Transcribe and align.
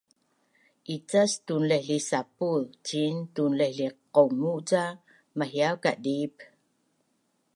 Icas 0.95 1.31
tunlaihlihsapuz 1.45 2.65
ciin 2.85 3.17
tunlaihlihqaungu’ 3.35 4.55
ca 4.69 4.83
mahiav 5.37 5.75
kadiip? 5.83 6.35